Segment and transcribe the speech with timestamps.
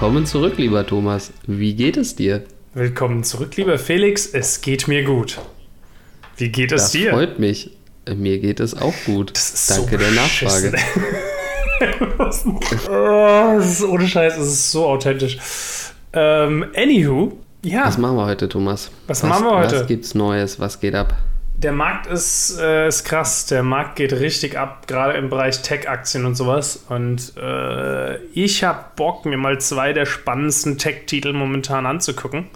[0.00, 1.30] Willkommen zurück, lieber Thomas.
[1.46, 2.44] Wie geht es dir?
[2.72, 4.24] Willkommen zurück, lieber Felix.
[4.24, 5.38] Es geht mir gut.
[6.38, 7.10] Wie geht es das dir?
[7.10, 7.76] Freut mich.
[8.08, 9.34] Mir geht es auch gut.
[9.68, 10.72] Danke so der Nachfrage.
[12.88, 15.36] oh, das ist ohne Scheiß, es ist so authentisch.
[16.14, 17.84] Ähm, anywho, ja.
[17.84, 18.90] Was machen wir heute, Thomas?
[19.06, 19.80] Was, was machen wir heute?
[19.80, 20.58] Was gibt's Neues?
[20.58, 21.14] Was geht ab?
[21.62, 23.44] Der Markt ist, äh, ist krass.
[23.44, 26.84] Der Markt geht richtig ab, gerade im Bereich Tech-Aktien und sowas.
[26.88, 32.46] Und äh, ich habe Bock, mir mal zwei der spannendsten Tech-Titel momentan anzugucken.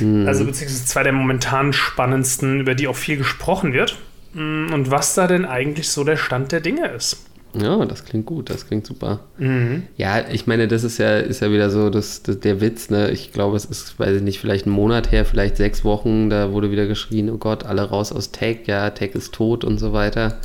[0.00, 0.26] Mhm.
[0.26, 3.96] Also beziehungsweise zwei der momentan spannendsten, über die auch viel gesprochen wird.
[4.32, 7.29] Mm, und was da denn eigentlich so der Stand der Dinge ist.
[7.54, 9.20] Ja, das klingt gut, das klingt super.
[9.38, 9.84] Mhm.
[9.96, 13.10] Ja, ich meine, das ist ja, ist ja wieder so das, das, der Witz, ne?
[13.10, 16.52] Ich glaube, es ist, weiß ich nicht, vielleicht ein Monat her, vielleicht sechs Wochen, da
[16.52, 19.92] wurde wieder geschrien, oh Gott, alle raus aus Tech, ja, Tech ist tot und so
[19.92, 20.38] weiter.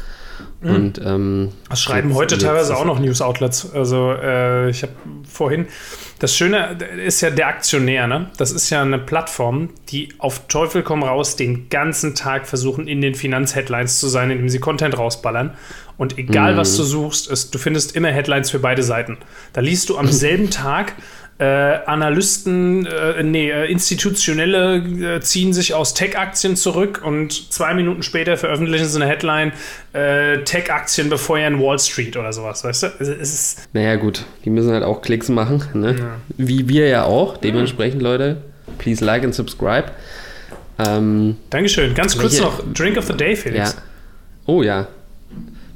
[0.61, 0.75] Mhm.
[0.75, 3.73] Und ähm, das schreiben jetzt, heute teilweise auch noch News-Outlets.
[3.73, 4.93] Also äh, ich habe
[5.27, 5.67] vorhin,
[6.19, 8.29] das Schöne ist ja der Aktionär, ne?
[8.37, 13.01] Das ist ja eine Plattform, die auf Teufel komm raus den ganzen Tag versuchen, in
[13.01, 15.51] den Finanzheadlines zu sein, indem sie Content rausballern.
[15.97, 16.57] Und egal, mhm.
[16.57, 19.17] was du suchst, ist, du findest immer Headlines für beide Seiten.
[19.53, 20.93] Da liest du am selben Tag
[21.37, 28.03] äh, Analysten, äh, nee, äh, Institutionelle äh, ziehen sich aus Tech-Aktien zurück und zwei Minuten
[28.03, 29.51] später veröffentlichen sie eine Headline:
[29.91, 32.87] äh, Tech-Aktien befeuern Wall Street oder sowas, weißt du?
[32.99, 35.95] Es, es ist naja, gut, die müssen halt auch Klicks machen, ne?
[35.99, 36.15] Ja.
[36.37, 37.35] Wie wir ja auch.
[37.35, 38.09] Dementsprechend, ja.
[38.09, 38.37] Leute,
[38.77, 39.91] please like and subscribe.
[40.79, 41.93] Ähm, Dankeschön.
[41.95, 43.73] Ganz kurz noch: Drink of the Day, Felix.
[43.73, 43.81] Ja.
[44.45, 44.87] Oh ja.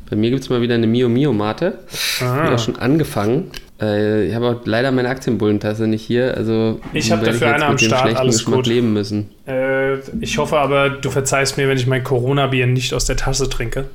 [0.09, 1.79] Bei mir gibt es mal wieder eine Mio Mio Mate.
[1.87, 1.93] Ah.
[2.19, 3.51] Ich habe schon angefangen.
[3.81, 6.35] Äh, ich habe auch leider meine Aktienbullentasse nicht hier.
[6.35, 8.67] Also ich habe dafür eine am Start, alles Geschmack gut.
[8.67, 9.29] leben müssen.
[9.47, 13.49] Äh, ich hoffe aber, du verzeihst mir, wenn ich mein Corona-Bier nicht aus der Tasse
[13.49, 13.85] trinke.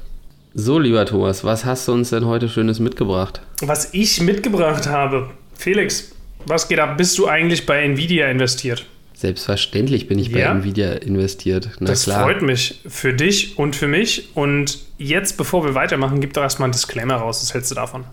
[0.54, 3.40] So, lieber Thomas, was hast du uns denn heute Schönes mitgebracht?
[3.60, 5.30] Was ich mitgebracht habe?
[5.56, 6.12] Felix,
[6.46, 6.96] was geht ab?
[6.96, 8.86] Bist du eigentlich bei Nvidia investiert?
[9.14, 10.52] Selbstverständlich bin ich ja?
[10.52, 11.70] bei Nvidia investiert.
[11.80, 12.22] Na das klar.
[12.22, 14.28] freut mich für dich und für mich.
[14.34, 17.42] Und jetzt, bevor wir weitermachen, gib doch erstmal einen Disclaimer raus.
[17.42, 18.04] Was hältst du davon?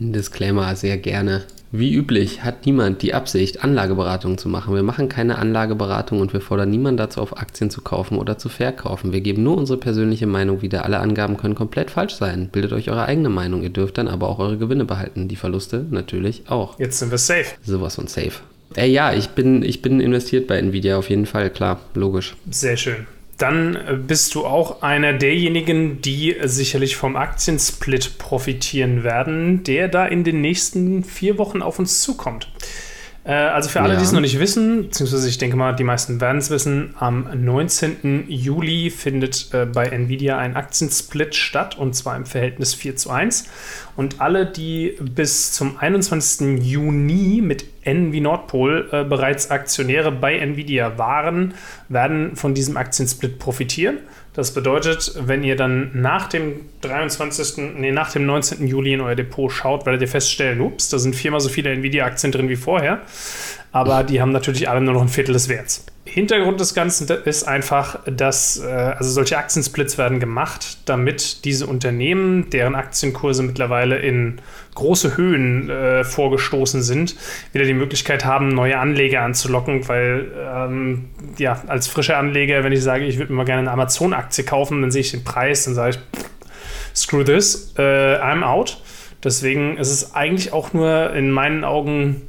[0.00, 1.44] Ein Disclaimer sehr gerne.
[1.70, 4.74] Wie üblich hat niemand die Absicht, Anlageberatungen zu machen.
[4.74, 8.48] Wir machen keine Anlageberatung und wir fordern niemanden dazu auf, Aktien zu kaufen oder zu
[8.48, 9.12] verkaufen.
[9.12, 10.86] Wir geben nur unsere persönliche Meinung wieder.
[10.86, 12.48] Alle Angaben können komplett falsch sein.
[12.50, 13.62] Bildet euch eure eigene Meinung.
[13.62, 15.28] Ihr dürft dann aber auch eure Gewinne behalten.
[15.28, 16.78] Die Verluste natürlich auch.
[16.78, 17.56] Jetzt sind wir safe.
[17.62, 18.40] Sowas von safe.
[18.74, 22.34] Äh, ja, ich bin, ich bin investiert bei Nvidia auf jeden Fall, klar, logisch.
[22.50, 23.06] Sehr schön
[23.38, 30.06] dann äh, bist du auch einer derjenigen, die sicherlich vom Aktiensplit profitieren werden, der da
[30.06, 32.48] in den nächsten vier Wochen auf uns zukommt.
[33.28, 33.98] Äh, also für alle, ja.
[33.98, 37.28] die es noch nicht wissen, beziehungsweise ich denke mal, die meisten werden es wissen, am
[37.34, 38.24] 19.
[38.26, 43.44] Juli findet äh, bei Nvidia ein Aktiensplit statt und zwar im Verhältnis 4 zu 1.
[43.96, 46.64] Und alle, die bis zum 21.
[46.64, 51.52] Juni mit N wie Nordpol äh, bereits Aktionäre bei Nvidia waren,
[51.90, 53.98] werden von diesem Aktiensplit profitieren.
[54.32, 58.66] Das bedeutet, wenn ihr dann nach dem 23., nee, nach dem 19.
[58.66, 62.32] Juli in euer Depot schaut, werdet ihr feststellen, ups, da sind viermal so viele Nvidia-Aktien
[62.32, 63.00] drin wie vorher.
[63.70, 65.84] Aber die haben natürlich alle nur noch ein Viertel des Werts.
[66.06, 72.48] Hintergrund des Ganzen ist einfach, dass äh, also solche Aktiensplits werden gemacht, damit diese Unternehmen,
[72.50, 74.40] deren Aktienkurse mittlerweile in
[74.74, 77.14] große Höhen äh, vorgestoßen sind,
[77.52, 82.82] wieder die Möglichkeit haben, neue Anleger anzulocken, weil ähm, ja, als frischer Anleger, wenn ich
[82.82, 85.74] sage, ich würde mir mal gerne eine Amazon-Aktie kaufen, dann sehe ich den Preis, dann
[85.74, 85.98] sage ich,
[86.98, 88.78] screw this, äh, I'm out.
[89.24, 92.22] Deswegen ist es eigentlich auch nur in meinen Augen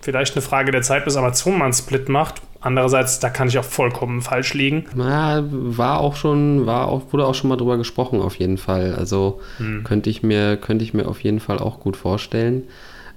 [0.00, 2.42] vielleicht eine Frage der Zeit, bis Amazon mal einen Split macht.
[2.60, 4.86] Andererseits, da kann ich auch vollkommen falsch liegen.
[4.94, 8.94] Na, war auch schon, war auch, wurde auch schon mal drüber gesprochen, auf jeden Fall.
[8.94, 9.84] Also hm.
[9.84, 12.64] könnte ich mir, könnte ich mir auf jeden Fall auch gut vorstellen.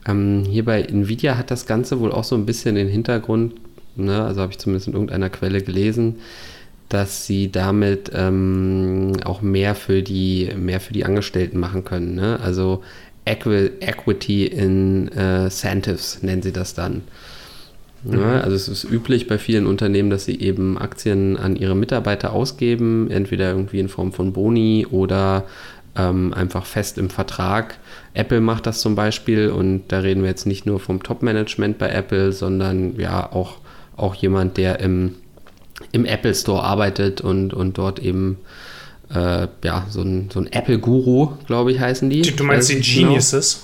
[0.06, 3.54] Ähm, hier bei Nvidia hat das Ganze wohl auch so ein bisschen den Hintergrund,
[3.96, 6.18] ne, also habe ich zumindest in irgendeiner Quelle gelesen,
[6.90, 12.16] dass sie damit ähm, auch mehr für die, mehr für die Angestellten machen können.
[12.16, 12.40] Ne?
[12.42, 12.84] Also
[13.26, 17.02] Equi Equity Incentives nennen sie das dann.
[18.10, 18.42] Ja, mhm.
[18.42, 23.10] also es ist üblich bei vielen Unternehmen, dass sie eben Aktien an ihre Mitarbeiter ausgeben,
[23.10, 25.46] entweder irgendwie in Form von Boni oder
[25.98, 27.78] ähm, einfach fest im Vertrag.
[28.14, 31.90] Apple macht das zum Beispiel und da reden wir jetzt nicht nur vom Top-Management bei
[31.90, 33.58] Apple, sondern ja auch,
[33.96, 35.16] auch jemand, der im,
[35.92, 38.38] im Apple Store arbeitet und, und dort eben
[39.14, 42.22] äh, ja, so ein, so ein Apple-Guru, glaube ich, heißen die.
[42.22, 43.10] Du meinst die genau.
[43.10, 43.54] Geniuses?
[43.54, 43.64] Genau.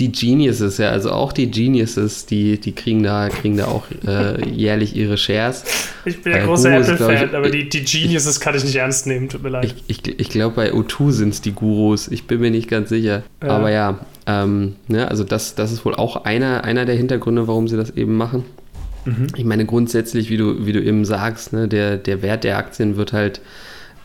[0.00, 4.44] Die Geniuses, ja, also auch die Geniuses, die, die kriegen da, kriegen da auch äh,
[4.50, 5.62] jährlich ihre Shares.
[6.04, 9.44] Ich bin ja großer Apple-Fan, aber die, die Geniuses kann ich nicht ernst nehmen, tut
[9.44, 9.72] mir leid.
[9.86, 12.88] Ich, ich, ich glaube, bei O2 sind es die Gurus, ich bin mir nicht ganz
[12.88, 13.22] sicher.
[13.40, 13.48] Ja.
[13.48, 17.68] Aber ja, Ähm, ne, also das, das ist wohl auch einer, einer der Hintergründe, warum
[17.68, 18.44] sie das eben machen.
[19.04, 19.28] Mhm.
[19.36, 22.96] Ich meine, grundsätzlich, wie du, wie du eben sagst, ne, der, der Wert der Aktien
[22.96, 23.40] wird halt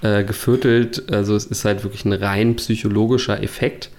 [0.02, 1.12] äh, geviertelt.
[1.12, 3.90] Also es ist halt wirklich ein rein psychologischer Effekt.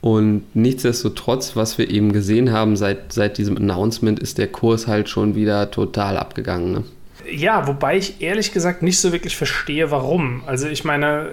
[0.00, 5.08] Und nichtsdestotrotz, was wir eben gesehen haben seit, seit diesem Announcement, ist der Kurs halt
[5.08, 6.72] schon wieder total abgegangen.
[6.72, 6.84] Ne?
[7.28, 10.42] Ja, wobei ich ehrlich gesagt nicht so wirklich verstehe, warum.
[10.46, 11.28] Also ich meine,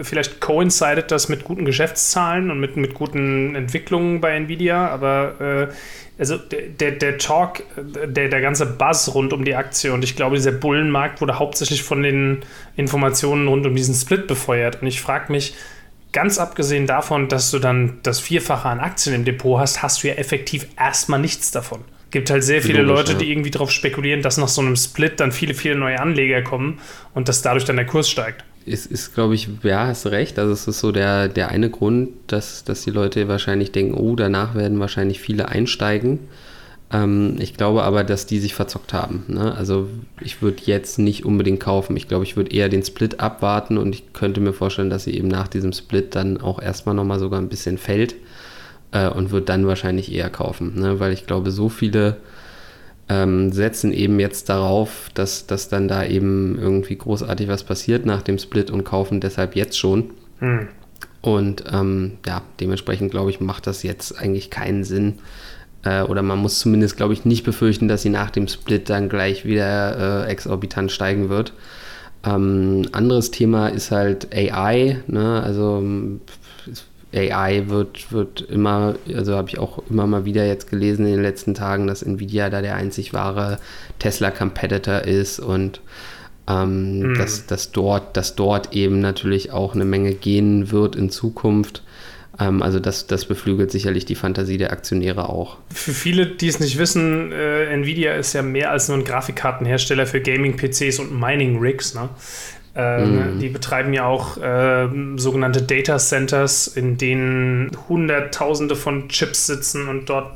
[0.00, 5.68] äh, vielleicht coincidet das mit guten Geschäftszahlen und mit, mit guten Entwicklungen bei Nvidia, aber
[5.70, 5.74] äh,
[6.18, 10.36] also der, der Talk, der, der ganze Buzz rund um die Aktie und ich glaube,
[10.36, 12.42] dieser Bullenmarkt wurde hauptsächlich von den
[12.76, 14.80] Informationen rund um diesen Split befeuert.
[14.80, 15.54] Und ich frage mich,
[16.12, 20.08] ganz abgesehen davon, dass du dann das Vierfache an Aktien im Depot hast, hast du
[20.08, 21.84] ja effektiv erstmal nichts davon.
[22.06, 23.18] Es gibt halt sehr viele Logisch, Leute, ja.
[23.18, 26.78] die irgendwie darauf spekulieren, dass nach so einem Split dann viele, viele neue Anleger kommen
[27.14, 28.44] und dass dadurch dann der Kurs steigt.
[28.64, 30.38] Es ist, glaube ich, ja, hast recht.
[30.38, 34.16] Also es ist so der, der eine Grund, dass, dass die Leute wahrscheinlich denken, oh,
[34.16, 36.20] danach werden wahrscheinlich viele einsteigen.
[36.92, 39.24] Ähm, ich glaube aber, dass die sich verzockt haben.
[39.28, 39.54] Ne?
[39.54, 39.88] Also
[40.20, 41.96] ich würde jetzt nicht unbedingt kaufen.
[41.96, 45.16] Ich glaube, ich würde eher den Split abwarten und ich könnte mir vorstellen, dass sie
[45.16, 48.14] eben nach diesem Split dann auch erstmal nochmal sogar ein bisschen fällt
[48.96, 50.78] äh, und würde dann wahrscheinlich eher kaufen.
[50.80, 50.98] Ne?
[51.00, 52.16] Weil ich glaube, so viele
[53.08, 58.22] ähm, setzen eben jetzt darauf, dass, dass dann da eben irgendwie großartig was passiert nach
[58.22, 60.10] dem Split und kaufen deshalb jetzt schon.
[60.40, 60.68] Hm.
[61.20, 65.18] Und ähm, ja, dementsprechend glaube ich, macht das jetzt eigentlich keinen Sinn,
[65.84, 69.08] äh, oder man muss zumindest, glaube ich, nicht befürchten, dass sie nach dem Split dann
[69.08, 71.52] gleich wieder äh, exorbitant steigen wird.
[72.24, 75.00] Ähm, anderes Thema ist halt AI.
[75.06, 75.42] Ne?
[75.42, 75.82] Also
[77.14, 81.22] AI wird, wird immer, also habe ich auch immer mal wieder jetzt gelesen in den
[81.22, 83.58] letzten Tagen, dass Nvidia da der einzig wahre
[83.98, 85.80] Tesla-Competitor ist und
[86.48, 87.18] ähm, mm.
[87.18, 91.82] dass, dass, dort, dass dort eben natürlich auch eine Menge gehen wird in Zukunft.
[92.38, 95.58] Ähm, also das, das beflügelt sicherlich die Fantasie der Aktionäre auch.
[95.72, 100.06] Für viele, die es nicht wissen, äh, Nvidia ist ja mehr als nur ein Grafikkartenhersteller
[100.06, 101.94] für Gaming-PCs und Mining-Rigs.
[101.94, 102.08] Ne?
[102.76, 103.38] Ähm, mm.
[103.40, 110.10] Die betreiben ja auch äh, sogenannte Data Centers, in denen Hunderttausende von Chips sitzen und
[110.10, 110.32] dort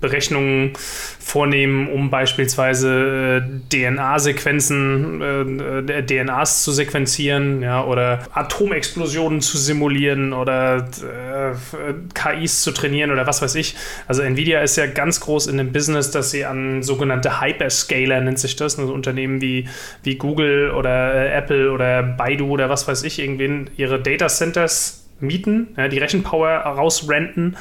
[0.00, 10.32] Berechnungen vornehmen, um beispielsweise äh, DNA-Sequenzen, äh, DNAs zu sequenzieren, ja, oder Atomexplosionen zu simulieren
[10.32, 13.76] oder äh, KIs zu trainieren oder was weiß ich.
[14.06, 18.38] Also Nvidia ist ja ganz groß in dem Business, dass sie an sogenannte Hyperscaler nennt
[18.38, 19.68] sich das, also Unternehmen wie,
[20.02, 25.05] wie Google oder äh, Apple oder Baidu oder was weiß ich, irgendwie ihre Data Centers
[25.20, 27.56] mieten, ja, die Rechenpower rausrenten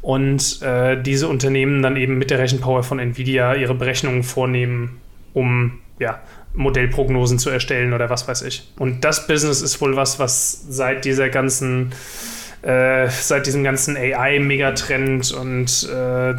[0.00, 5.00] und äh, diese Unternehmen dann eben mit der Rechenpower von Nvidia ihre Berechnungen vornehmen,
[5.34, 6.20] um ja,
[6.54, 8.70] Modellprognosen zu erstellen oder was weiß ich.
[8.78, 11.92] Und das Business ist wohl was, was seit dieser ganzen
[12.62, 16.34] äh, seit diesem ganzen AI-Megatrend und äh,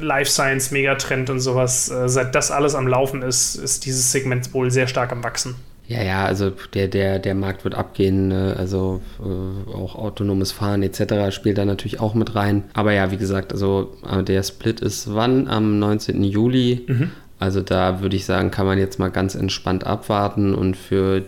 [0.00, 4.72] Life Science-Megatrend und sowas, äh, seit das alles am Laufen ist, ist dieses Segment wohl
[4.72, 5.54] sehr stark am Wachsen.
[5.88, 8.54] Ja, ja, also der, der, der Markt wird abgehen, ne?
[8.56, 11.34] also äh, auch autonomes Fahren etc.
[11.34, 12.64] spielt da natürlich auch mit rein.
[12.72, 15.48] Aber ja, wie gesagt, also äh, der Split ist wann?
[15.48, 16.22] Am 19.
[16.22, 16.84] Juli.
[16.86, 17.10] Mhm.
[17.38, 21.24] Also da würde ich sagen, kann man jetzt mal ganz entspannt abwarten und für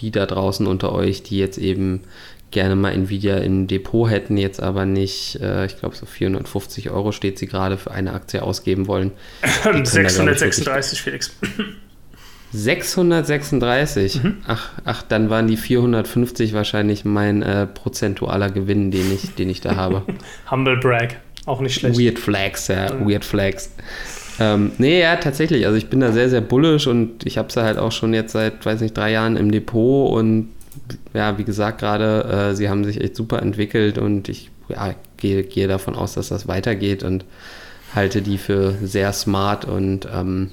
[0.00, 2.02] die da draußen unter euch, die jetzt eben
[2.50, 7.12] gerne mal Nvidia im Depot hätten, jetzt aber nicht, äh, ich glaube so 450 Euro
[7.12, 9.12] steht sie gerade für eine Aktie ausgeben wollen.
[9.62, 11.36] 636, Felix.
[12.52, 14.22] 636.
[14.22, 14.36] Mhm.
[14.46, 19.60] Ach, ach, dann waren die 450 wahrscheinlich mein äh, prozentualer Gewinn, den ich, den ich
[19.60, 20.02] da habe.
[20.50, 21.98] Humble Brag, auch nicht schlecht.
[21.98, 23.08] Weird Flags, ja, mhm.
[23.08, 23.70] Weird Flags.
[24.38, 25.66] Ähm, nee, ja, tatsächlich.
[25.66, 28.32] Also ich bin da sehr, sehr bullisch und ich habe sie halt auch schon jetzt
[28.32, 30.50] seit, weiß nicht, drei Jahren im Depot und
[31.14, 35.42] ja, wie gesagt gerade, äh, sie haben sich echt super entwickelt und ich ja, gehe,
[35.42, 37.24] gehe davon aus, dass das weitergeht und
[37.94, 40.50] halte die für sehr smart und ähm,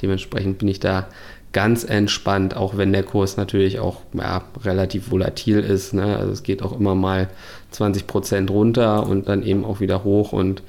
[0.00, 1.08] dementsprechend bin ich da
[1.56, 5.94] ganz entspannt, auch wenn der Kurs natürlich auch ja, relativ volatil ist.
[5.94, 6.18] Ne?
[6.18, 7.30] Also es geht auch immer mal
[7.70, 10.62] 20 Prozent runter und dann eben auch wieder hoch und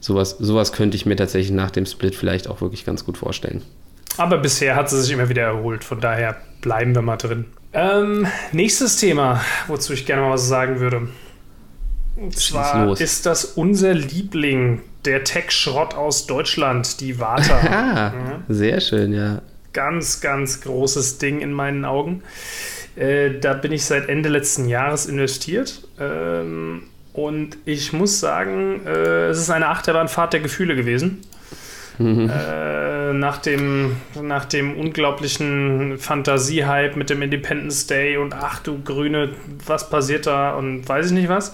[0.00, 3.62] sowas, sowas könnte ich mir tatsächlich nach dem Split vielleicht auch wirklich ganz gut vorstellen.
[4.16, 7.44] Aber bisher hat sie sich immer wieder erholt, von daher bleiben wir mal drin.
[7.72, 11.06] Ähm, nächstes Thema, wozu ich gerne mal was sagen würde.
[12.16, 17.64] Und zwar ist das unser Liebling, der Tech-Schrott aus Deutschland, die Warta.
[17.64, 18.12] ja,
[18.48, 19.40] sehr schön, ja
[19.72, 22.22] ganz, ganz großes Ding in meinen Augen.
[22.96, 25.86] Äh, da bin ich seit Ende letzten Jahres investiert.
[25.98, 31.22] Ähm, und ich muss sagen, äh, es ist eine Achterbahnfahrt der Gefühle gewesen.
[31.98, 32.30] Mhm.
[32.30, 39.30] Äh, nach, dem, nach dem unglaublichen Fantasie-Hype mit dem Independence Day und ach du Grüne,
[39.66, 41.52] was passiert da und weiß ich nicht was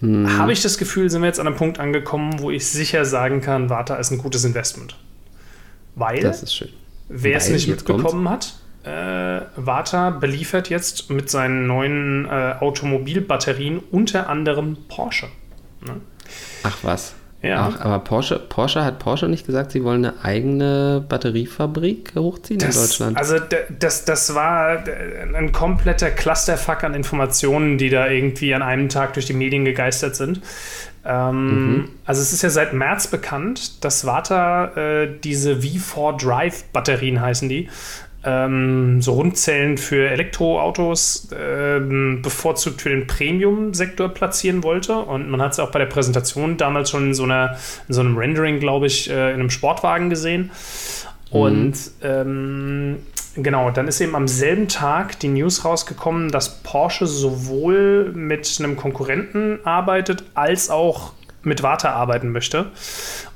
[0.00, 0.38] hm.
[0.38, 3.40] habe ich das Gefühl, sind wir jetzt an einem Punkt angekommen, wo ich sicher sagen
[3.40, 4.96] kann, Warta ist ein gutes Investment.
[5.94, 6.70] Weil, das ist schön.
[7.08, 14.28] Wer es nicht mitbekommen hat, äh, Warta beliefert jetzt mit seinen neuen äh, Automobilbatterien unter
[14.28, 15.28] anderem Porsche.
[15.86, 16.00] Ne?
[16.64, 17.14] Ach was.
[17.44, 17.74] Ja.
[17.74, 22.74] Ach, aber Porsche, Porsche hat Porsche nicht gesagt, sie wollen eine eigene Batteriefabrik hochziehen das,
[22.74, 23.18] in Deutschland.
[23.18, 23.36] Also
[23.78, 24.84] das, das war
[25.34, 30.16] ein kompletter Clusterfuck an Informationen, die da irgendwie an einem Tag durch die Medien gegeistert
[30.16, 30.40] sind.
[31.04, 31.88] Ähm, mhm.
[32.04, 37.48] Also es ist ja seit März bekannt, dass Warta äh, diese V4 Drive Batterien heißen
[37.48, 37.68] die,
[38.24, 44.96] ähm, so Rundzellen für Elektroautos ähm, bevorzugt für den Premium-Sektor platzieren wollte.
[44.96, 47.56] Und man hat es auch bei der Präsentation damals schon in so, einer,
[47.86, 50.50] in so einem Rendering, glaube ich, äh, in einem Sportwagen gesehen.
[51.30, 52.02] Und mhm.
[52.02, 52.96] ähm,
[53.36, 58.76] genau, dann ist eben am selben Tag die News rausgekommen, dass Porsche sowohl mit einem
[58.76, 61.12] Konkurrenten arbeitet, als auch
[61.42, 62.70] mit Warta arbeiten möchte.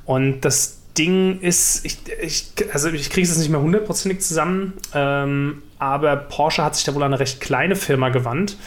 [0.05, 5.61] Und das Ding ist, ich, ich, also ich kriege es nicht mehr hundertprozentig zusammen, ähm,
[5.77, 8.57] aber Porsche hat sich da wohl an eine recht kleine Firma gewandt,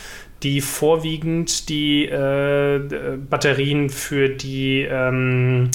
[0.42, 2.80] die vorwiegend die äh,
[3.28, 5.70] Batterien für die ähm,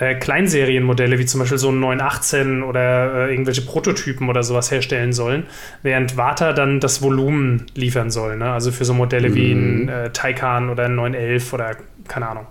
[0.00, 5.12] äh, Kleinserienmodelle, wie zum Beispiel so ein 918 oder äh, irgendwelche Prototypen oder sowas herstellen
[5.12, 5.44] sollen,
[5.82, 8.36] während Warta dann das Volumen liefern soll.
[8.36, 8.50] Ne?
[8.50, 9.34] Also für so Modelle mhm.
[9.34, 11.76] wie ein äh, Taycan oder ein 911 oder
[12.08, 12.46] keine Ahnung.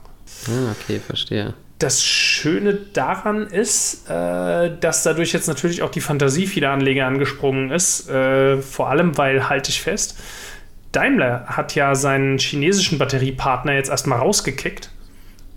[0.48, 6.46] Ah, okay, verstehe das Schöne daran ist, äh, dass dadurch jetzt natürlich auch die Fantasie
[6.46, 8.10] vieler Anleger angesprungen ist.
[8.10, 10.20] Äh, vor allem, weil, halte ich fest,
[10.92, 14.92] Daimler hat ja seinen chinesischen Batteriepartner jetzt erstmal rausgekickt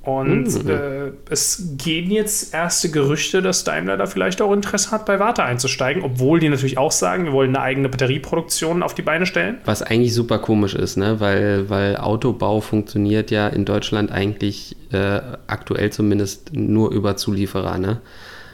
[0.03, 0.71] und mhm.
[0.71, 5.45] äh, es gehen jetzt erste Gerüchte, dass Daimler da vielleicht auch Interesse hat, bei Warte
[5.45, 9.59] einzusteigen, obwohl die natürlich auch sagen, wir wollen eine eigene Batterieproduktion auf die Beine stellen.
[9.65, 11.21] Was eigentlich super komisch ist, ne?
[11.21, 17.79] weil, weil Autobau funktioniert ja in Deutschland eigentlich äh, aktuell zumindest nur über Zulieferer.
[17.79, 18.01] Ne?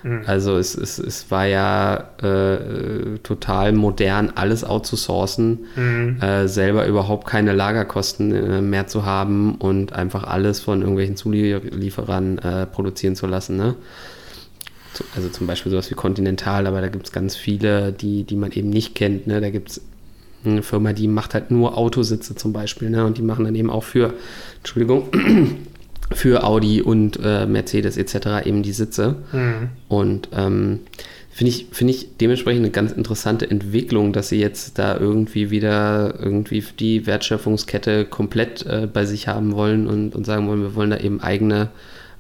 [0.03, 0.23] Mhm.
[0.27, 6.21] Also es, es, es war ja äh, total modern, alles outzusourcen, mhm.
[6.21, 12.39] äh, selber überhaupt keine Lagerkosten äh, mehr zu haben und einfach alles von irgendwelchen Zulieferern
[12.39, 13.57] äh, produzieren zu lassen.
[13.57, 13.75] Ne?
[15.15, 18.53] Also zum Beispiel sowas wie Continental, aber da gibt es ganz viele, die, die man
[18.53, 19.27] eben nicht kennt.
[19.27, 19.41] Ne?
[19.41, 19.81] Da gibt es
[20.45, 23.05] eine Firma, die macht halt nur Autositze zum Beispiel, ne?
[23.05, 24.15] Und die machen dann eben auch für,
[24.59, 25.09] Entschuldigung,
[26.13, 28.47] für Audi und äh, Mercedes etc.
[28.47, 29.17] eben die Sitze.
[29.33, 29.71] Mhm.
[29.89, 30.81] Und ähm,
[31.31, 36.15] finde ich, find ich dementsprechend eine ganz interessante Entwicklung, dass sie jetzt da irgendwie wieder
[36.19, 40.91] irgendwie die Wertschöpfungskette komplett äh, bei sich haben wollen und, und sagen wollen, wir wollen
[40.91, 41.69] da eben eigene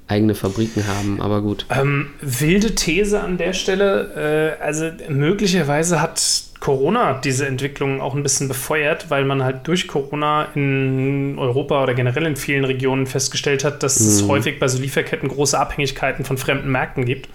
[0.08, 1.66] eigene Fabriken haben, aber gut.
[1.70, 4.56] Ähm, wilde These an der Stelle.
[4.58, 9.86] Äh, also möglicherweise hat Corona diese Entwicklung auch ein bisschen befeuert, weil man halt durch
[9.86, 14.08] Corona in Europa oder generell in vielen Regionen festgestellt hat, dass mhm.
[14.08, 17.28] es häufig bei so Lieferketten große Abhängigkeiten von fremden Märkten gibt.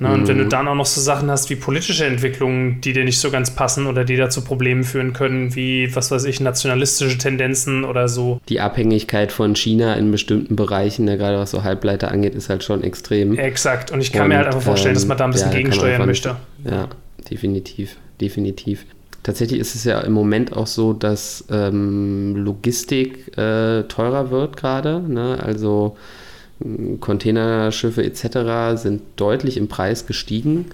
[0.00, 0.48] Ne, und wenn du mhm.
[0.48, 3.86] dann auch noch so Sachen hast wie politische Entwicklungen, die dir nicht so ganz passen
[3.86, 8.40] oder die da zu Problemen führen können, wie, was weiß ich, nationalistische Tendenzen oder so.
[8.48, 12.64] Die Abhängigkeit von China in bestimmten Bereichen, ne, gerade was so Halbleiter angeht, ist halt
[12.64, 13.38] schon extrem.
[13.38, 13.92] Exakt.
[13.92, 15.58] Und ich kann und, mir halt einfach vorstellen, ähm, dass man da ein bisschen ja,
[15.58, 16.36] gegensteuern möchte.
[16.64, 16.88] Ja,
[17.30, 17.96] definitiv.
[18.20, 18.86] Definitiv.
[19.22, 25.00] Tatsächlich ist es ja im Moment auch so, dass ähm, Logistik äh, teurer wird gerade.
[25.00, 25.38] Ne?
[25.42, 25.96] Also
[27.00, 28.80] Containerschiffe etc.
[28.80, 30.66] sind deutlich im Preis gestiegen,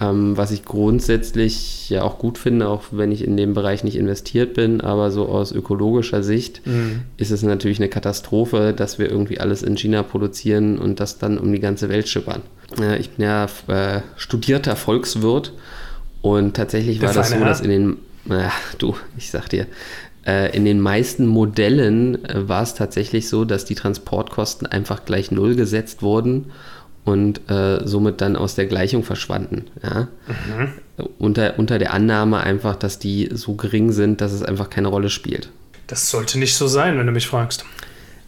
[0.00, 3.96] ähm, was ich grundsätzlich ja auch gut finde, auch wenn ich in dem Bereich nicht
[3.96, 4.80] investiert bin.
[4.80, 7.02] Aber so aus ökologischer Sicht mhm.
[7.16, 11.38] ist es natürlich eine Katastrophe, dass wir irgendwie alles in China produzieren und das dann
[11.38, 12.42] um die ganze Welt schippern.
[12.78, 15.52] Äh, ich bin ja äh, studierter Volkswirt
[16.22, 19.66] und tatsächlich war das so, dass in den, na, du, ich sag dir,
[20.56, 25.54] in den meisten Modellen äh, war es tatsächlich so, dass die Transportkosten einfach gleich null
[25.54, 26.52] gesetzt wurden
[27.04, 29.66] und äh, somit dann aus der Gleichung verschwanden.
[29.82, 30.08] Ja?
[30.26, 31.08] Mhm.
[31.18, 35.10] Unter, unter der Annahme einfach, dass die so gering sind, dass es einfach keine Rolle
[35.10, 35.50] spielt.
[35.86, 37.66] Das sollte nicht so sein, wenn du mich fragst.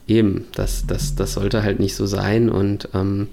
[0.06, 3.28] Eben, das, das, das sollte halt nicht so sein und ähm,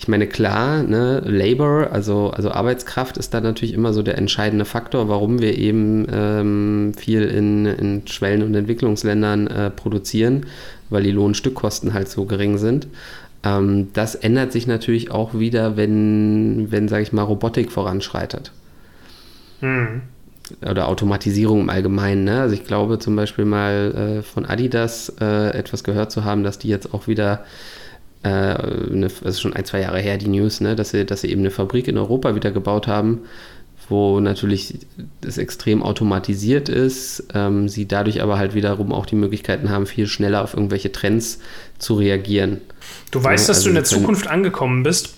[0.00, 4.64] ich meine, klar, ne, Labor, also, also Arbeitskraft ist da natürlich immer so der entscheidende
[4.64, 10.46] Faktor, warum wir eben ähm, viel in, in Schwellen- und Entwicklungsländern äh, produzieren,
[10.88, 12.88] weil die Lohnstückkosten halt so gering sind.
[13.44, 18.52] Ähm, das ändert sich natürlich auch wieder, wenn, wenn sage ich mal, Robotik voranschreitet.
[19.60, 20.00] Hm
[20.68, 22.24] oder Automatisierung im Allgemeinen.
[22.24, 22.40] Ne?
[22.40, 26.58] Also ich glaube zum Beispiel mal äh, von Adidas äh, etwas gehört zu haben, dass
[26.58, 27.44] die jetzt auch wieder
[28.22, 31.30] eine, das ist schon ein, zwei Jahre her, die News, ne, dass sie, dass sie
[31.30, 33.20] eben eine Fabrik in Europa wieder gebaut haben,
[33.88, 34.78] wo natürlich
[35.20, 40.06] das extrem automatisiert ist, ähm, sie dadurch aber halt wiederum auch die Möglichkeiten haben, viel
[40.06, 41.40] schneller auf irgendwelche Trends
[41.78, 42.60] zu reagieren.
[43.10, 45.14] Du weißt, ja, dass also du in der Zukunft angekommen bist,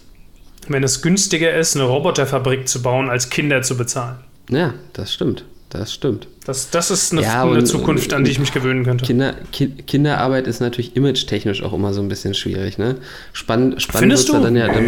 [0.68, 4.16] wenn es günstiger ist, eine Roboterfabrik zu bauen, als Kinder zu bezahlen.
[4.48, 5.44] Ja, das stimmt.
[5.72, 6.28] Das stimmt.
[6.44, 9.06] Das, das ist eine, ja, eine Zukunft, an die ich mich gewöhnen könnte.
[9.06, 12.76] Kinder, ki Kinderarbeit ist natürlich image-technisch auch immer so ein bisschen schwierig.
[12.76, 12.96] Ne?
[13.32, 14.38] Spann, spannend Findest du?
[14.38, 14.84] Dann ja, dann,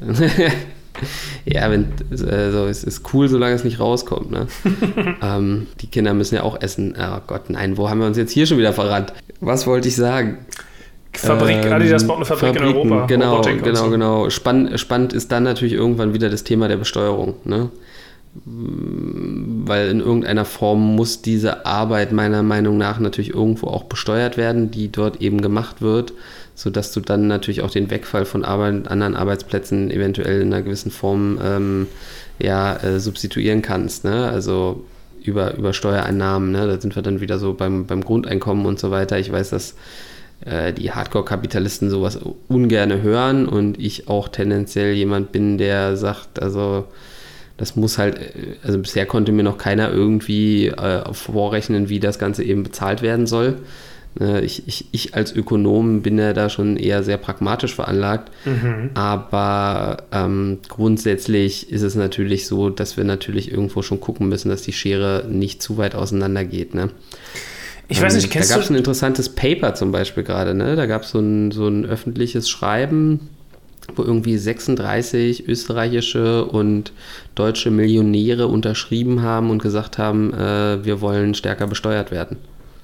[1.44, 4.32] ja, wenn, also, es ist cool, solange es nicht rauskommt.
[4.32, 4.48] Ne?
[5.22, 6.96] ähm, die Kinder müssen ja auch essen.
[6.98, 9.12] Oh Gott, nein, wo haben wir uns jetzt hier schon wieder verrannt?
[9.40, 10.38] Was wollte ich sagen?
[11.12, 13.06] Fabrik, ähm, Adidas baut eine Fabrik Fabriken, in Europa.
[13.06, 13.90] Genau, genau, so.
[13.90, 14.30] genau.
[14.30, 17.34] Spann, spannend ist dann natürlich irgendwann wieder das Thema der Besteuerung.
[17.44, 17.70] Ne?
[18.34, 24.70] Weil in irgendeiner Form muss diese Arbeit meiner Meinung nach natürlich irgendwo auch besteuert werden,
[24.70, 26.12] die dort eben gemacht wird
[26.60, 30.90] sodass du dann natürlich auch den Wegfall von Arbeit, anderen Arbeitsplätzen eventuell in einer gewissen
[30.90, 31.86] Form ähm,
[32.38, 34.04] ja, äh, substituieren kannst.
[34.04, 34.28] Ne?
[34.28, 34.84] Also
[35.22, 36.66] über, über Steuereinnahmen, ne?
[36.66, 39.18] da sind wir dann wieder so beim, beim Grundeinkommen und so weiter.
[39.18, 39.74] Ich weiß, dass
[40.44, 42.18] äh, die Hardcore-Kapitalisten sowas
[42.48, 46.84] ungerne hören und ich auch tendenziell jemand bin, der sagt, also
[47.60, 52.18] das muss halt, äh, also bisher konnte mir noch keiner irgendwie äh, vorrechnen, wie das
[52.18, 53.58] Ganze eben bezahlt werden soll.
[54.18, 58.90] Ne, ich, ich, ich als Ökonom bin ja da schon eher sehr pragmatisch veranlagt, mhm.
[58.94, 64.62] aber ähm, grundsätzlich ist es natürlich so, dass wir natürlich irgendwo schon gucken müssen, dass
[64.62, 66.74] die Schere nicht zu weit auseinander geht.
[66.74, 66.90] Ne?
[67.86, 68.54] Ich weiß nicht, ähm, kennst du...
[68.54, 70.74] Da gab es ein interessantes Paper zum Beispiel gerade, ne?
[70.74, 73.28] da gab es so ein, so ein öffentliches Schreiben,
[73.96, 76.92] wo irgendwie 36 österreichische und
[77.34, 82.36] deutsche Millionäre unterschrieben haben und gesagt haben, äh, wir wollen stärker besteuert werden.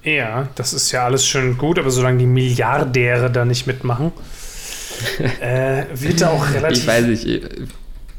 [0.03, 4.11] Ja, das ist ja alles schön gut, aber solange die Milliardäre da nicht mitmachen,
[5.41, 6.83] äh, wird da auch relativ.
[6.83, 7.41] Ich weiß nicht,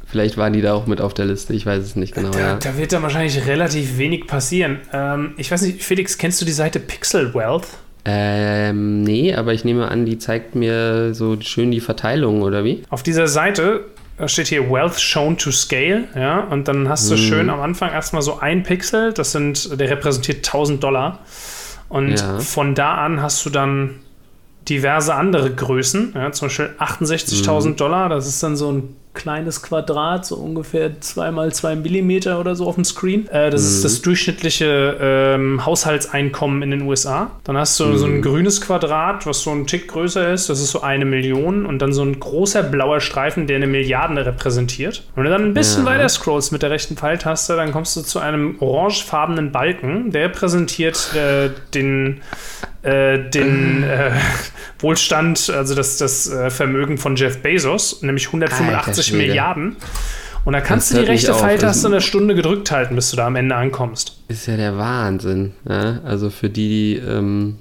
[0.07, 2.31] vielleicht waren die da auch mit auf der Liste, ich weiß es nicht genau.
[2.31, 2.57] Da, ja.
[2.57, 4.81] da wird da wahrscheinlich relativ wenig passieren.
[4.93, 7.69] Ähm, ich weiß nicht, Felix, kennst du die Seite Pixel Wealth?
[8.11, 12.83] Ähm, nee, aber ich nehme an, die zeigt mir so schön die Verteilung, oder wie?
[12.89, 13.85] Auf dieser Seite
[14.25, 17.23] steht hier Wealth shown to scale, ja, und dann hast du hm.
[17.23, 21.19] schön am Anfang erstmal so ein Pixel, das sind, der repräsentiert 1000 Dollar.
[21.91, 22.39] Und ja.
[22.39, 23.97] von da an hast du dann
[24.69, 27.77] diverse andere Größen, ja, zum Beispiel 68.000 mhm.
[27.77, 32.55] Dollar, das ist dann so ein kleines Quadrat, so ungefähr 2 mal 2 Millimeter oder
[32.55, 33.29] so auf dem Screen.
[33.29, 33.69] Äh, das mhm.
[33.69, 37.31] ist das durchschnittliche ähm, Haushaltseinkommen in den USA.
[37.45, 37.99] Dann hast du mhm.
[37.99, 38.23] so ein mhm.
[38.23, 41.93] grünes Quadrat, was so ein Tick größer ist, das ist so eine Million und dann
[41.93, 45.05] so ein großer blauer Streifen, der eine Milliarde repräsentiert.
[45.15, 45.93] Und wenn du dann ein bisschen ja.
[45.93, 51.15] weiter scrollst mit der rechten Pfeiltaste, dann kommst du zu einem orangefarbenen Balken, der repräsentiert
[51.15, 52.21] äh, den
[52.83, 54.13] äh, den äh,
[54.79, 59.77] Wohlstand, also das, das äh, Vermögen von Jeff Bezos, nämlich 185 Milliarden.
[60.45, 63.27] Und da kannst das du die rechte Pfeiltaste eine Stunde gedrückt halten, bis du da
[63.27, 64.19] am Ende ankommst.
[64.29, 65.53] Ist ja der Wahnsinn.
[65.69, 66.01] Ja?
[66.05, 67.57] Also für die, die ähm,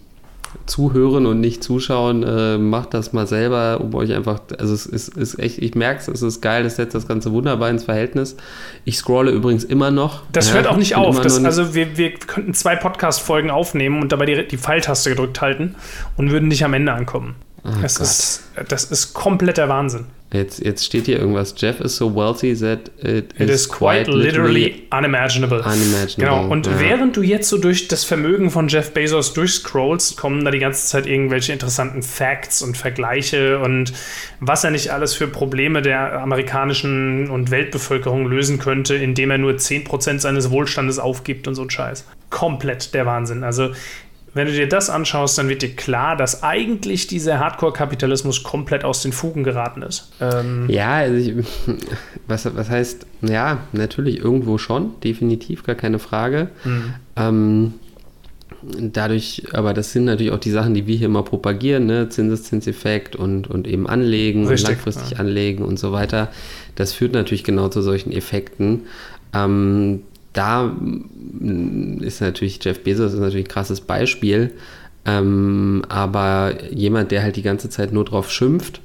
[0.66, 5.10] zuhören und nicht zuschauen, äh, macht das mal selber, um euch einfach, also es ist,
[5.10, 8.38] ist echt, ich merke es, es ist geil, es setzt das Ganze wunderbar ins Verhältnis.
[8.86, 10.24] Ich scrolle übrigens immer noch.
[10.32, 11.20] Das ja, hört auch nicht auf.
[11.22, 15.76] Das, also wir, wir könnten zwei Podcast-Folgen aufnehmen und dabei die, die Pfeiltaste gedrückt halten
[16.16, 17.36] und würden nicht am Ende ankommen.
[17.64, 20.06] Oh das, ist, das ist kompletter Wahnsinn.
[20.34, 21.56] Jetzt, jetzt steht hier irgendwas.
[21.58, 25.60] Jeff is so wealthy that it, it is, is quite, literally, unimaginable.
[25.60, 26.16] unimaginable.
[26.18, 26.52] Genau.
[26.52, 26.80] Und ja.
[26.82, 30.86] während du jetzt so durch das Vermögen von Jeff Bezos durchscrollst, kommen da die ganze
[30.86, 33.94] Zeit irgendwelche interessanten Facts und Vergleiche und
[34.42, 39.54] was er nicht alles für Probleme der amerikanischen und Weltbevölkerung lösen könnte, indem er nur
[39.54, 42.06] 10% seines Wohlstandes aufgibt und so ein Scheiß.
[42.30, 43.46] Komplett der Wahnsinn.
[43.46, 43.70] Also
[44.38, 49.02] wenn du dir das anschaust, dann wird dir klar, dass eigentlich dieser Hardcore-Kapitalismus komplett aus
[49.02, 50.12] den Fugen geraten ist.
[50.22, 51.46] Ähm ja, also ich,
[52.28, 56.50] was, was heißt, ja, natürlich irgendwo schon, definitiv, gar keine Frage.
[56.64, 56.94] Mhm.
[57.16, 57.74] Ähm,
[58.62, 62.10] dadurch, aber das sind natürlich auch die Sachen, die wir hier immer propagieren, ne?
[62.10, 65.18] Zinseszinseffekt und, und eben anlegen Richtig, und langfristig ja.
[65.20, 66.30] anlegen und so weiter.
[66.76, 68.84] Das führt natürlich genau zu solchen Effekten.
[69.34, 70.04] Ähm,
[70.38, 70.76] da
[72.00, 74.52] ist natürlich Jeff Bezos ist natürlich ein krasses Beispiel,
[75.06, 78.82] ähm, aber jemand, der halt die ganze Zeit nur drauf schimpft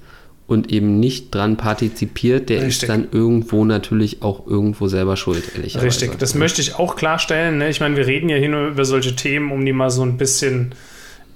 [0.46, 2.82] und eben nicht dran partizipiert, der Richtig.
[2.82, 7.58] ist dann irgendwo natürlich auch irgendwo selber schuld, ehrlich Richtig, das möchte ich auch klarstellen.
[7.58, 7.68] Ne?
[7.68, 10.16] Ich meine, wir reden ja hier nur über solche Themen, um die mal so ein
[10.16, 10.74] bisschen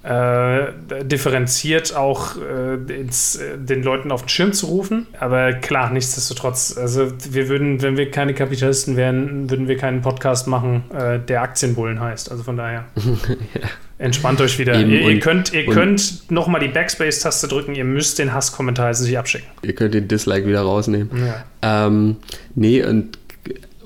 [0.07, 0.71] äh,
[1.03, 5.05] differenziert auch äh, ins, äh, den Leuten auf den Schirm zu rufen.
[5.19, 10.47] Aber klar, nichtsdestotrotz, also wir würden, wenn wir keine Kapitalisten wären, würden wir keinen Podcast
[10.47, 12.31] machen, äh, der Aktienbullen heißt.
[12.31, 12.85] Also von daher.
[12.95, 13.67] ja.
[13.97, 14.79] Entspannt euch wieder.
[14.79, 19.17] Eben, ihr, ihr, könnt, ihr könnt nochmal die Backspace-Taste drücken, ihr müsst den Hasskommentar sich
[19.17, 19.47] abschicken.
[19.63, 21.09] Ihr könnt den Dislike wieder rausnehmen.
[21.25, 21.87] Ja.
[21.87, 22.17] Ähm,
[22.55, 23.17] nee, und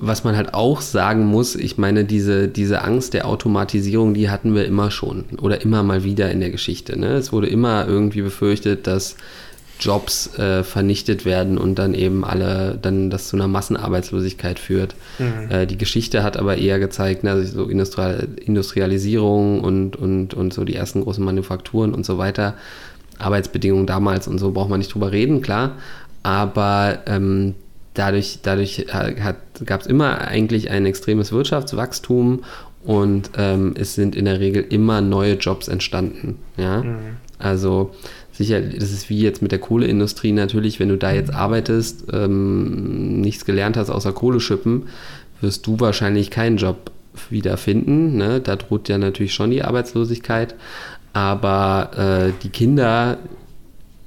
[0.04, 4.52] was man halt auch sagen muss, ich meine, diese, diese Angst der Automatisierung, die hatten
[4.52, 6.98] wir immer schon oder immer mal wieder in der Geschichte.
[6.98, 7.14] Ne?
[7.14, 9.14] Es wurde immer irgendwie befürchtet, dass
[9.78, 14.96] Jobs äh, vernichtet werden und dann eben alle, dann das zu einer Massenarbeitslosigkeit führt.
[15.20, 15.50] Mhm.
[15.50, 20.52] Äh, die Geschichte hat aber eher gezeigt, ne, also so Industrial, Industrialisierung und, und, und
[20.52, 22.54] so die ersten großen Manufakturen und so weiter,
[23.20, 25.76] Arbeitsbedingungen damals und so braucht man nicht drüber reden, klar.
[26.24, 27.54] Aber ähm,
[27.94, 28.86] dadurch, dadurch
[29.64, 32.44] gab es immer eigentlich ein extremes Wirtschaftswachstum
[32.84, 36.38] und ähm, es sind in der Regel immer neue Jobs entstanden.
[36.56, 36.82] Ja?
[36.82, 36.98] Mhm.
[37.38, 37.92] Also
[38.32, 43.20] sicher, das ist wie jetzt mit der Kohleindustrie natürlich, wenn du da jetzt arbeitest, ähm,
[43.20, 44.88] nichts gelernt hast außer Kohle schippen,
[45.40, 46.90] wirst du wahrscheinlich keinen Job
[47.30, 48.16] wiederfinden.
[48.16, 48.40] Ne?
[48.40, 50.54] Da droht ja natürlich schon die Arbeitslosigkeit.
[51.12, 53.18] Aber äh, die Kinder,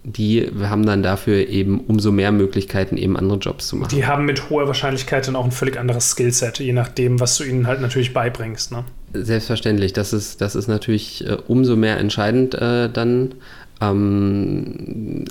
[0.06, 3.90] die haben dann dafür eben umso mehr Möglichkeiten, eben andere Jobs zu machen.
[3.90, 7.44] Die haben mit hoher Wahrscheinlichkeit dann auch ein völlig anderes Skillset, je nachdem, was du
[7.44, 8.72] ihnen halt natürlich beibringst.
[8.72, 8.84] Ne?
[9.14, 13.34] Selbstverständlich, das ist, das ist natürlich äh, umso mehr entscheidend äh, dann
[13.92, 15.26] ähm,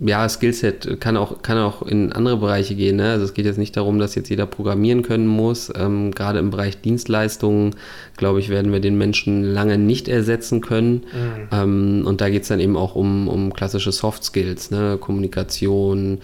[0.00, 2.96] ja, Skillset kann auch, kann auch in andere Bereiche gehen.
[2.96, 3.10] Ne?
[3.10, 5.72] Also es geht jetzt nicht darum, dass jetzt jeder programmieren können muss.
[5.74, 7.74] Ähm, gerade im Bereich Dienstleistungen,
[8.16, 10.94] glaube ich, werden wir den Menschen lange nicht ersetzen können.
[10.94, 11.48] Mhm.
[11.52, 14.98] Ähm, und da geht es dann eben auch um, um klassische Soft Skills, ne?
[15.00, 16.18] Kommunikation,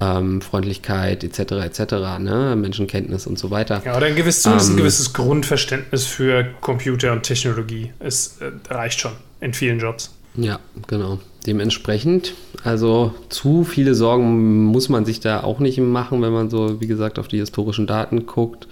[0.00, 1.52] ähm, Freundlichkeit etc.
[1.64, 1.80] etc.
[2.18, 2.54] Ne?
[2.56, 3.82] Menschenkenntnis und so weiter.
[3.84, 7.92] Ja, oder ein gewisses, zumindest ein ähm, gewisses Grundverständnis für Computer und Technologie.
[7.98, 10.17] Es äh, reicht schon in vielen Jobs.
[10.38, 11.18] Ja, genau.
[11.46, 16.80] Dementsprechend, also zu viele Sorgen muss man sich da auch nicht machen, wenn man so,
[16.80, 18.68] wie gesagt, auf die historischen Daten guckt.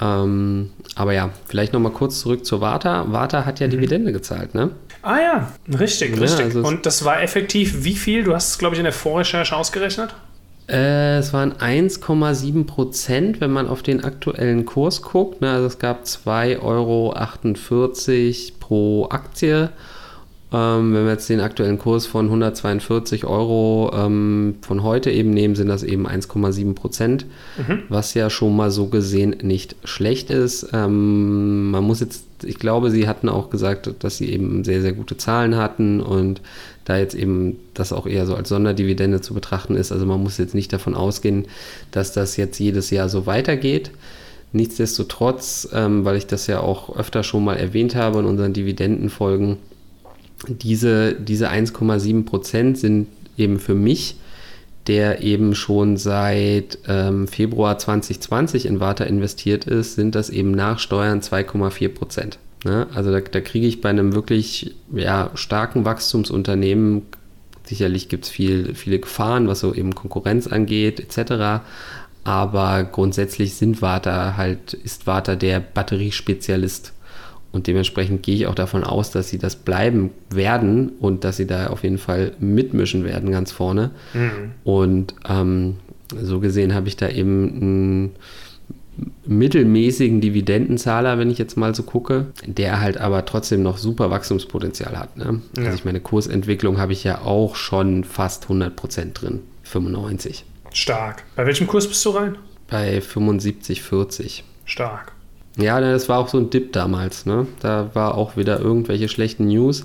[0.00, 3.10] Ähm, aber ja, vielleicht nochmal kurz zurück zur Warta.
[3.12, 3.72] Warta hat ja mhm.
[3.72, 4.70] Dividende gezahlt, ne?
[5.02, 6.46] Ah ja, richtig, ja, richtig.
[6.46, 8.24] Also Und das war effektiv wie viel?
[8.24, 10.14] Du hast es, glaube ich, in der Vorrecherche ausgerechnet?
[10.68, 15.40] Äh, es waren 1,7 Prozent, wenn man auf den aktuellen Kurs guckt.
[15.40, 15.50] Ne?
[15.50, 17.14] Also es gab 2,48 Euro
[18.60, 19.70] pro Aktie.
[20.52, 25.54] Ähm, wenn wir jetzt den aktuellen Kurs von 142 Euro ähm, von heute eben nehmen,
[25.54, 27.82] sind das eben 1,7 Prozent, mhm.
[27.88, 30.68] was ja schon mal so gesehen nicht schlecht ist.
[30.72, 34.92] Ähm, man muss jetzt, ich glaube, sie hatten auch gesagt, dass sie eben sehr, sehr
[34.92, 36.40] gute Zahlen hatten und
[36.84, 39.92] da jetzt eben das auch eher so als Sonderdividende zu betrachten ist.
[39.92, 41.46] Also man muss jetzt nicht davon ausgehen,
[41.92, 43.92] dass das jetzt jedes Jahr so weitergeht.
[44.52, 49.58] Nichtsdestotrotz, ähm, weil ich das ja auch öfter schon mal erwähnt habe in unseren Dividendenfolgen,
[50.48, 54.16] diese, diese 1,7 Prozent sind eben für mich,
[54.86, 60.78] der eben schon seit ähm, Februar 2020 in Warta investiert ist, sind das eben nach
[60.78, 62.38] Steuern 2,4 Prozent.
[62.64, 62.86] Ne?
[62.94, 67.02] Also da, da kriege ich bei einem wirklich ja, starken Wachstumsunternehmen,
[67.64, 71.62] sicherlich gibt es viel, viele Gefahren, was so eben Konkurrenz angeht, etc.
[72.24, 76.92] Aber grundsätzlich sind Warta halt, ist Warta der Batteriespezialist.
[77.52, 81.46] Und dementsprechend gehe ich auch davon aus, dass sie das bleiben werden und dass sie
[81.46, 83.90] da auf jeden Fall mitmischen werden ganz vorne.
[84.14, 84.52] Mhm.
[84.62, 85.76] Und ähm,
[86.16, 88.10] so gesehen habe ich da eben einen
[89.26, 94.98] mittelmäßigen Dividendenzahler, wenn ich jetzt mal so gucke, der halt aber trotzdem noch super Wachstumspotenzial
[94.98, 95.16] hat.
[95.16, 95.40] Ne?
[95.56, 95.64] Ja.
[95.64, 100.44] Also ich meine, Kursentwicklung habe ich ja auch schon fast 100% drin, 95.
[100.72, 101.24] Stark.
[101.36, 102.36] Bei welchem Kurs bist du rein?
[102.68, 104.44] Bei 75, 40.
[104.64, 105.12] Stark.
[105.60, 107.26] Ja, das war auch so ein Dip damals.
[107.26, 107.46] Ne?
[107.60, 109.84] Da war auch wieder irgendwelche schlechten News.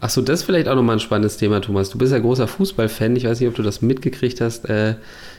[0.00, 1.90] Achso, das ist vielleicht auch nochmal ein spannendes Thema, Thomas.
[1.90, 3.14] Du bist ja großer Fußballfan.
[3.14, 4.68] Ich weiß nicht, ob du das mitgekriegt hast.
[4.68, 4.96] Äh,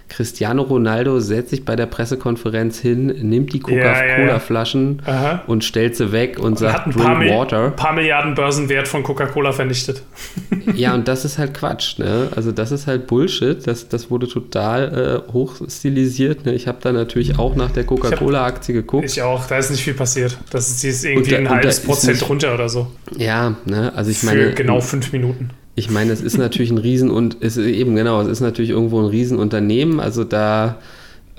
[0.09, 5.43] Cristiano Ronaldo setzt sich bei der Pressekonferenz hin, nimmt die Coca-Cola-Flaschen ja, ja.
[5.47, 7.65] und stellt sie weg und, und sagt, hat ein drink water.
[7.65, 10.03] Ein paar Milliarden Börsenwert von Coca-Cola vernichtet.
[10.75, 11.99] Ja, und das ist halt Quatsch.
[11.99, 12.29] Ne?
[12.35, 13.67] Also das ist halt Bullshit.
[13.67, 16.45] Das, das wurde total äh, hochstilisiert.
[16.45, 16.53] Ne?
[16.53, 19.05] Ich habe da natürlich auch nach der Coca-Cola-Aktie geguckt.
[19.05, 19.45] Ich auch.
[19.45, 20.37] Da ist nicht viel passiert.
[20.51, 22.87] Das ist, ist irgendwie da, ein halbes Prozent runter oder so.
[23.17, 23.91] Ja, ne?
[23.95, 24.49] also ich meine...
[24.49, 25.51] Für genau fünf Minuten.
[25.75, 28.71] Ich meine, es ist natürlich ein Riesen und es ist eben genau, es ist natürlich
[28.71, 29.99] irgendwo ein Riesenunternehmen.
[29.99, 30.77] Also da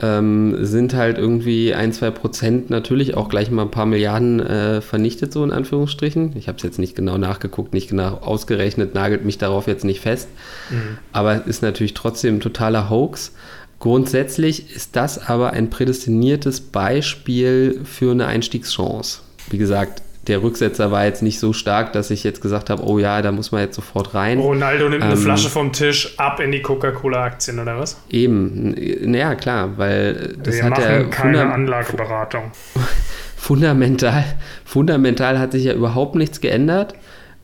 [0.01, 4.81] ähm, sind halt irgendwie ein, zwei Prozent natürlich auch gleich mal ein paar Milliarden äh,
[4.81, 6.35] vernichtet, so in Anführungsstrichen.
[6.37, 10.01] Ich habe es jetzt nicht genau nachgeguckt, nicht genau ausgerechnet, nagelt mich darauf jetzt nicht
[10.01, 10.29] fest.
[10.71, 10.99] Mhm.
[11.13, 13.33] Aber es ist natürlich trotzdem ein totaler Hoax.
[13.79, 19.21] Grundsätzlich ist das aber ein prädestiniertes Beispiel für eine Einstiegschance.
[19.51, 22.99] Wie gesagt, der Rücksetzer war jetzt nicht so stark, dass ich jetzt gesagt habe, oh
[22.99, 24.39] ja, da muss man jetzt sofort rein.
[24.39, 28.01] Ronaldo nimmt ähm, eine Flasche vom Tisch ab in die Coca-Cola-Aktien oder was?
[28.11, 28.75] Eben,
[29.11, 32.53] naja, klar, weil das Wir hat machen ja keine Anlageberatung.
[33.37, 34.25] Fundamental,
[34.65, 36.95] fundamental hat sich ja überhaupt nichts geändert.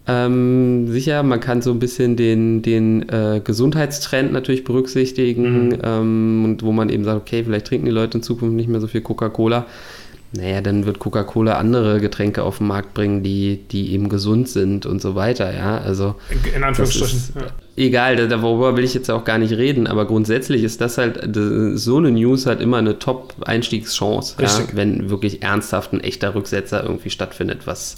[0.07, 5.79] Ähm, sicher, man kann so ein bisschen den, den äh, Gesundheitstrend natürlich berücksichtigen mhm.
[5.85, 8.81] ähm, und wo man eben sagt, okay, vielleicht trinken die Leute in Zukunft nicht mehr
[8.81, 9.67] so viel Coca-Cola.
[10.33, 14.87] Naja, dann wird Coca-Cola andere Getränke auf den Markt bringen, die, die eben gesund sind
[14.87, 15.79] und so weiter, ja.
[15.79, 16.15] Also
[16.55, 17.35] in Anführungsstrichen.
[17.35, 17.47] Ja.
[17.77, 21.97] Egal, darüber will ich jetzt auch gar nicht reden, aber grundsätzlich ist das halt, so
[21.97, 27.67] eine News halt immer eine Top-Einstiegschance, ja, wenn wirklich ernsthaft ein echter Rücksetzer irgendwie stattfindet,
[27.67, 27.97] was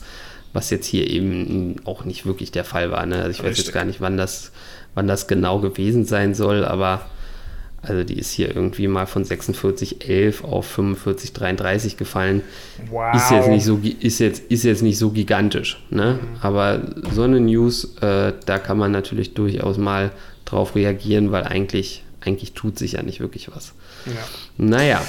[0.52, 3.06] was jetzt hier eben auch nicht wirklich der Fall war.
[3.06, 3.16] Ne?
[3.16, 3.50] Also ich Richtig.
[3.50, 4.52] weiß jetzt gar nicht, wann das,
[4.94, 7.02] wann das genau gewesen sein soll, aber
[7.82, 12.42] also die ist hier irgendwie mal von 46,11 auf 45,33 gefallen.
[12.90, 13.14] Wow.
[13.14, 15.82] Ist jetzt nicht so, ist jetzt, ist jetzt nicht so gigantisch.
[15.90, 16.20] Ne?
[16.22, 16.36] Mhm.
[16.40, 16.80] Aber
[17.12, 20.12] so eine News, äh, da kann man natürlich durchaus mal
[20.44, 23.74] drauf reagieren, weil eigentlich, eigentlich tut sich ja nicht wirklich was.
[24.06, 24.12] Ja.
[24.58, 25.02] Naja.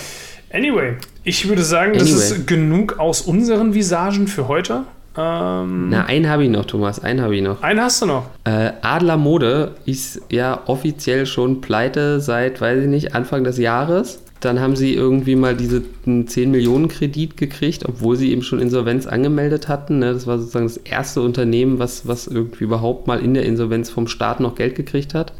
[0.51, 2.11] Anyway, ich würde sagen, anyway.
[2.11, 4.85] das ist genug aus unseren Visagen für heute.
[5.17, 7.61] Ähm, Na, einen habe ich noch, Thomas, einen habe ich noch.
[7.61, 8.25] Einen hast du noch.
[8.45, 14.23] Äh, Adler Mode ist ja offiziell schon pleite seit, weiß ich nicht, Anfang des Jahres.
[14.43, 19.07] Dann haben sie irgendwie mal diesen 10 Millionen Kredit gekriegt, obwohl sie eben schon Insolvenz
[19.07, 19.99] angemeldet hatten.
[19.99, 20.11] Ne?
[20.11, 24.07] Das war sozusagen das erste Unternehmen, was, was irgendwie überhaupt mal in der Insolvenz vom
[24.07, 25.31] Staat noch Geld gekriegt hat.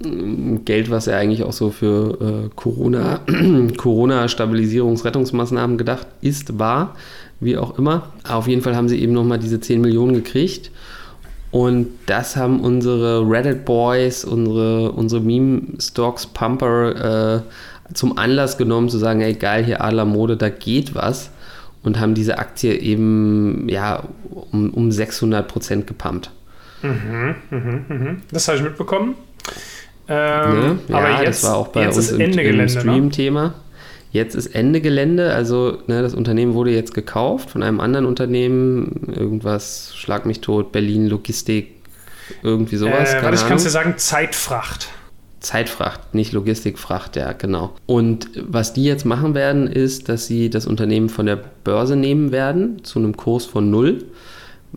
[0.63, 3.19] Geld, was ja eigentlich auch so für äh, Corona,
[3.77, 6.95] Corona-Stabilisierungs-Rettungsmaßnahmen gedacht ist, war
[7.43, 8.13] wie auch immer.
[8.27, 10.71] Auf jeden Fall haben sie eben nochmal diese 10 Millionen gekriegt.
[11.51, 18.89] Und das haben unsere Reddit Boys, unsere, unsere Meme Stocks Pumper äh, zum Anlass genommen,
[18.89, 21.29] zu sagen, ey geil, hier Adler Mode, da geht was.
[21.83, 24.03] Und haben diese Aktie eben ja,
[24.51, 26.31] um, um 600 Prozent gepumpt.
[26.81, 28.21] Mhm, mhm, mhm.
[28.31, 29.15] Das habe ich mitbekommen.
[30.07, 30.79] Ähm, ne?
[30.87, 32.69] Ja, aber jetzt, das war auch bei uns im, im ne?
[32.69, 33.43] Stream-Thema.
[33.43, 33.53] Ne?
[34.13, 39.11] Jetzt ist Ende Gelände, also ne, das Unternehmen wurde jetzt gekauft von einem anderen Unternehmen,
[39.11, 41.71] irgendwas, schlag mich tot, Berlin Logistik,
[42.43, 43.11] irgendwie sowas.
[43.11, 44.89] Äh, warte, ich kann dir sagen, Zeitfracht.
[45.39, 47.73] Zeitfracht, nicht Logistikfracht, ja, genau.
[47.87, 52.31] Und was die jetzt machen werden, ist, dass sie das Unternehmen von der Börse nehmen
[52.31, 54.05] werden, zu einem Kurs von null,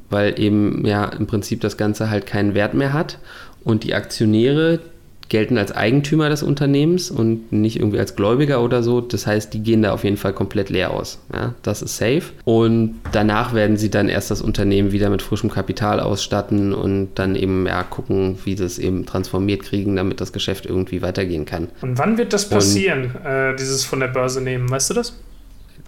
[0.09, 3.18] weil eben ja im Prinzip das Ganze halt keinen Wert mehr hat.
[3.64, 4.81] Und die Aktionäre,
[5.28, 9.00] gelten als Eigentümer des Unternehmens und nicht irgendwie als Gläubiger oder so.
[9.00, 11.18] Das heißt, die gehen da auf jeden Fall komplett leer aus.
[11.32, 12.22] Ja, das ist safe.
[12.44, 17.34] Und danach werden sie dann erst das Unternehmen wieder mit frischem Kapital ausstatten und dann
[17.34, 21.68] eben ja, gucken, wie sie es eben transformiert kriegen, damit das Geschäft irgendwie weitergehen kann.
[21.80, 24.70] Und wann wird das passieren, äh, dieses von der Börse nehmen?
[24.70, 25.14] Weißt du das?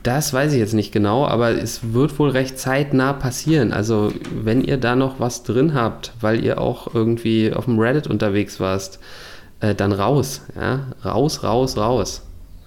[0.02, 3.72] Das weiß ich jetzt nicht genau, aber es wird wohl recht zeitnah passieren.
[3.72, 8.06] Also wenn ihr da noch was drin habt, weil ihr auch irgendwie auf dem Reddit
[8.06, 9.00] unterwegs warst,
[9.60, 10.42] äh, dann raus.
[10.54, 10.86] Ja?
[11.04, 12.22] Raus, raus, raus.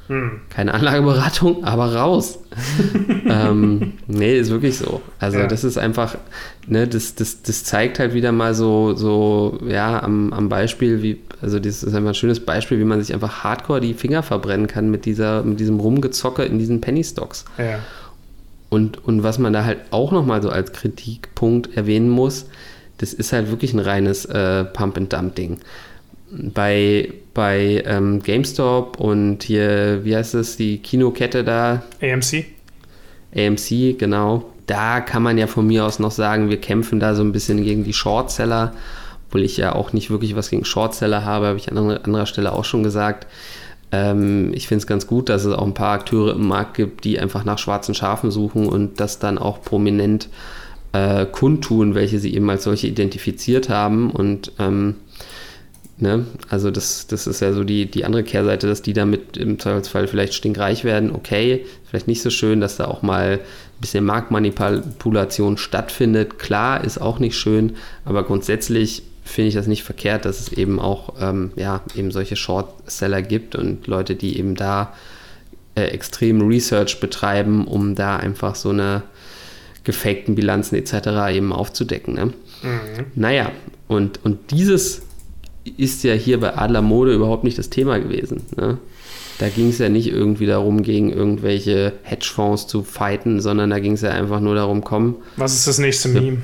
[0.07, 0.41] Hm.
[0.49, 2.39] Keine Anlageberatung, aber raus.
[3.25, 5.01] ähm, nee, ist wirklich so.
[5.19, 5.47] Also ja.
[5.47, 6.17] das ist einfach,
[6.67, 11.21] ne, das, das, das zeigt halt wieder mal so, so ja, am, am Beispiel, wie,
[11.41, 14.67] also das ist einfach ein schönes Beispiel, wie man sich einfach hardcore die Finger verbrennen
[14.67, 17.45] kann mit dieser, mit diesem Rumgezocke in diesen Penny Stocks.
[17.57, 17.79] Ja.
[18.69, 22.47] Und, und was man da halt auch nochmal so als Kritikpunkt erwähnen muss,
[22.97, 25.59] das ist halt wirklich ein reines äh, Pump-and-Dump-Ding
[26.31, 31.83] bei, bei ähm, GameStop und hier, wie heißt es, die Kinokette da?
[32.01, 32.45] AMC.
[33.35, 34.51] AMC, genau.
[34.67, 37.63] Da kann man ja von mir aus noch sagen, wir kämpfen da so ein bisschen
[37.63, 38.73] gegen die Shortseller,
[39.27, 42.53] obwohl ich ja auch nicht wirklich was gegen Shortseller habe, habe ich an anderer Stelle
[42.53, 43.27] auch schon gesagt.
[43.91, 47.03] Ähm, ich finde es ganz gut, dass es auch ein paar Akteure im Markt gibt,
[47.03, 50.29] die einfach nach schwarzen Schafen suchen und das dann auch prominent
[50.93, 54.95] äh, kundtun, welche sie eben als solche identifiziert haben und ähm,
[56.01, 56.25] Ne?
[56.49, 60.07] Also das, das ist ja so die, die andere Kehrseite, dass die damit im Zweifelsfall
[60.07, 61.11] vielleicht stinkreich werden.
[61.13, 66.39] Okay, vielleicht nicht so schön, dass da auch mal ein bisschen Marktmanipulation stattfindet.
[66.39, 70.79] Klar, ist auch nicht schön, aber grundsätzlich finde ich das nicht verkehrt, dass es eben
[70.79, 74.93] auch ähm, ja, eben solche Short-Seller gibt und Leute, die eben da
[75.75, 79.03] äh, extrem Research betreiben, um da einfach so eine
[79.83, 81.31] gefakten Bilanzen etc.
[81.31, 82.15] eben aufzudecken.
[82.15, 82.25] Ne?
[82.25, 82.33] Mhm.
[83.13, 83.51] Naja,
[83.87, 85.03] und, und dieses
[85.77, 88.43] ist ja hier bei Adler Mode überhaupt nicht das Thema gewesen.
[88.57, 88.77] Ne?
[89.39, 93.93] Da ging es ja nicht irgendwie darum, gegen irgendwelche Hedgefonds zu fighten, sondern da ging
[93.93, 95.15] es ja einfach nur darum, komm.
[95.35, 96.37] Was ist das nächste Meme?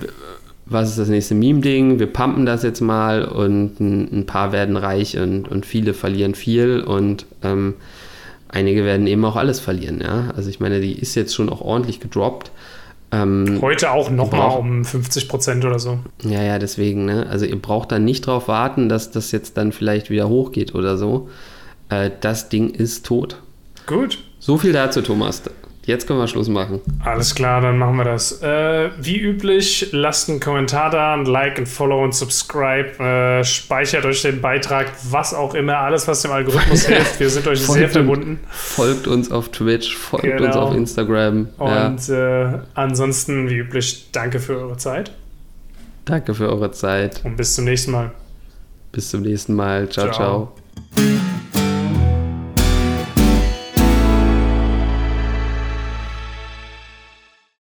[0.70, 2.00] was ist das nächste Meme-Ding?
[2.00, 6.36] Wir pumpen das jetzt mal und ein, ein, paar werden reich und, und viele verlieren
[6.36, 7.76] viel und ähm,
[8.50, 10.02] einige werden eben auch alles verlieren.
[10.02, 10.34] Ja?
[10.36, 12.52] Also ich meine, die ist jetzt schon auch ordentlich gedroppt.
[13.12, 16.00] Ähm, Heute auch nochmal um 50 Prozent oder so.
[16.24, 17.06] Ja, ja, deswegen.
[17.06, 17.26] Ne?
[17.30, 20.98] Also ihr braucht dann nicht darauf warten, dass das jetzt dann vielleicht wieder hochgeht oder
[20.98, 21.30] so.
[21.90, 23.42] Äh, das Ding ist tot.
[23.86, 24.20] Gut.
[24.40, 25.44] So viel dazu, Thomas.
[25.88, 26.82] Jetzt können wir Schluss machen.
[27.06, 28.42] Alles klar, dann machen wir das.
[28.42, 33.02] Äh, wie üblich, lasst einen Kommentar da, ein Like, ein Follow und Subscribe.
[33.02, 37.22] Äh, speichert euch den Beitrag, was auch immer, alles, was dem Algorithmus hilft.
[37.22, 38.42] Wir sind euch sehr verbunden.
[38.50, 40.44] Folgt uns auf Twitch, folgt genau.
[40.48, 41.48] uns auf Instagram.
[41.58, 42.56] Und ja.
[42.56, 45.14] äh, ansonsten, wie üblich, danke für eure Zeit.
[46.04, 47.22] Danke für eure Zeit.
[47.24, 48.12] Und bis zum nächsten Mal.
[48.92, 49.88] Bis zum nächsten Mal.
[49.88, 50.08] ciao.
[50.08, 50.14] ciao.
[50.14, 50.57] ciao.